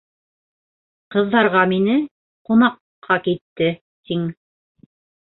Ҡыҙҙарға 1.15 1.59
мине... 1.73 1.97
ҡунаҡҡа 2.49 3.17
китте 3.27 3.69
тиң. 4.09 4.25